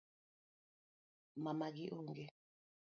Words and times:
Mamagi 1.43 1.85
onge 1.97 2.25